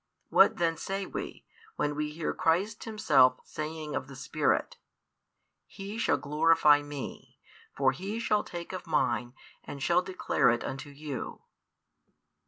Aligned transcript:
What 0.29 0.57
then 0.57 0.77
say 0.77 1.05
we, 1.05 1.45
when 1.75 1.93
we 1.95 2.09
hear 2.09 2.33
Christ 2.33 2.85
himself 2.85 3.39
saying 3.43 3.93
of 3.93 4.07
the 4.07 4.15
Spirit: 4.15 4.77
He 5.67 5.99
shall 5.99 6.17
glorify 6.17 6.81
Me; 6.81 7.37
for 7.77 7.91
He 7.91 8.19
shall 8.19 8.43
take 8.43 8.73
of 8.73 8.87
Mine 8.87 9.33
and 9.63 9.83
shall 9.83 10.01
declare 10.01 10.49
it 10.49 10.63
unto 10.63 10.89
you? 10.89 11.43